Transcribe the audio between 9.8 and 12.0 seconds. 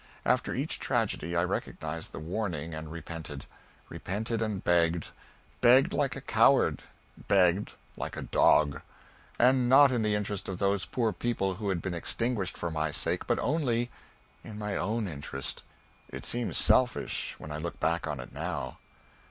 in the interest of those poor people who had been